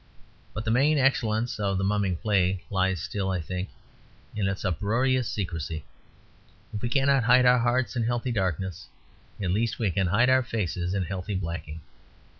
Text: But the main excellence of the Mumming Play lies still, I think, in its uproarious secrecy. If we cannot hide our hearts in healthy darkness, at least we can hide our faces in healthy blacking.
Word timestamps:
But 0.55 0.65
the 0.65 0.71
main 0.71 0.97
excellence 0.97 1.59
of 1.59 1.77
the 1.77 1.83
Mumming 1.83 2.15
Play 2.17 2.63
lies 2.71 2.99
still, 2.99 3.29
I 3.29 3.39
think, 3.39 3.69
in 4.35 4.47
its 4.47 4.65
uproarious 4.65 5.29
secrecy. 5.29 5.85
If 6.73 6.81
we 6.81 6.89
cannot 6.89 7.25
hide 7.25 7.45
our 7.45 7.59
hearts 7.59 7.95
in 7.95 8.01
healthy 8.05 8.31
darkness, 8.31 8.87
at 9.39 9.51
least 9.51 9.77
we 9.77 9.91
can 9.91 10.07
hide 10.07 10.27
our 10.31 10.41
faces 10.41 10.95
in 10.95 11.03
healthy 11.03 11.35
blacking. 11.35 11.81